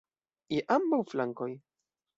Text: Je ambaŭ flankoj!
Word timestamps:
Je 0.57 0.63
ambaŭ 0.77 1.01
flankoj! 1.13 1.51